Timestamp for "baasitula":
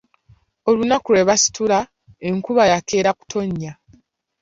1.27-1.79